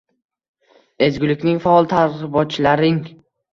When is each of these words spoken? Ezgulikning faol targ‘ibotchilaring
Ezgulikning 1.09 1.61
faol 1.67 1.91
targ‘ibotchilaring 1.93 3.01